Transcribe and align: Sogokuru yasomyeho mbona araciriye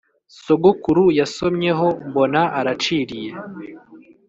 Sogokuru 0.43 1.03
yasomyeho 1.19 1.87
mbona 2.07 2.41
araciriye 2.59 3.31